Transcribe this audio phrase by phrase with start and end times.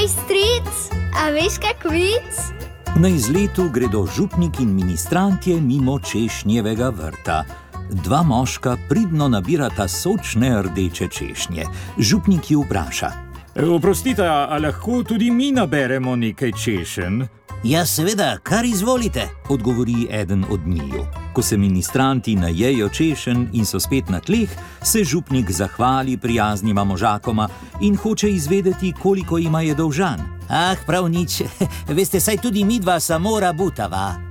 [0.00, 2.32] Hej, stric, a veš kak vic?
[2.96, 7.44] Na izletu gredo župnik in ministrantje mimo češnjevega vrta.
[7.90, 11.64] Dva moška pridno nabirata sočne rdeče češnje.
[11.98, 13.10] Župnik ju vpraša:
[13.54, 17.26] E, Oprostite, a a lahko tudi mi naberemo nekaj češen?
[17.64, 19.28] Ja, seveda, kar izvolite.
[19.48, 21.06] Odgovori eden od njiju.
[21.32, 24.48] Ko se ministranti najejo češen in so spet na tleh,
[24.82, 27.48] se župnik zahvali prijaznima možakoma
[27.80, 30.20] in hoče izvedeti, koliko ima je dolžan.
[30.48, 31.42] Ah, prav nič.
[31.96, 34.29] Veste, saj tudi mi dva samo rabutava.